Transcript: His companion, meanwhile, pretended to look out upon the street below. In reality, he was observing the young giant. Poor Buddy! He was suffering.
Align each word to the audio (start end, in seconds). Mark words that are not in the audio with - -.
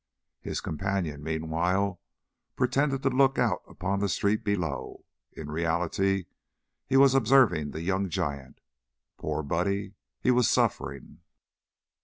His 0.41 0.61
companion, 0.61 1.21
meanwhile, 1.21 2.01
pretended 2.55 3.03
to 3.03 3.09
look 3.11 3.37
out 3.37 3.61
upon 3.67 3.99
the 3.99 4.09
street 4.09 4.43
below. 4.43 5.05
In 5.33 5.51
reality, 5.51 6.25
he 6.87 6.97
was 6.97 7.13
observing 7.13 7.69
the 7.69 7.81
young 7.83 8.09
giant. 8.09 8.61
Poor 9.19 9.43
Buddy! 9.43 9.93
He 10.19 10.31
was 10.31 10.49
suffering. 10.49 11.19